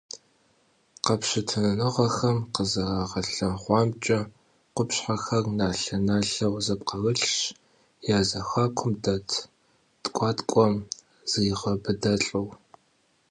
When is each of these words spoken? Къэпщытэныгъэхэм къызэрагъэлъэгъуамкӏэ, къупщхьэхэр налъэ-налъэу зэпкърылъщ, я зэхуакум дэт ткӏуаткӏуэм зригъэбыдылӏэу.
Къэпщытэныгъэхэм 1.05 2.37
къызэрагъэлъэгъуамкӏэ, 2.53 4.19
къупщхьэхэр 4.75 5.45
налъэ-налъэу 5.57 6.55
зэпкърылъщ, 6.65 7.33
я 8.15 8.19
зэхуакум 8.27 8.91
дэт 9.03 9.29
ткӏуаткӏуэм 10.03 10.73
зригъэбыдылӏэу. 11.29 12.47